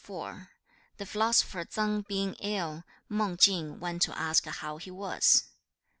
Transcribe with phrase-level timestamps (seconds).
[0.97, 5.43] The philosopher Tsang being ill, Meng Chang went to ask how he was.